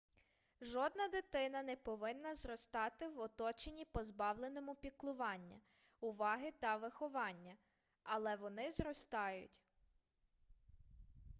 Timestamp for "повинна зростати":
1.75-3.07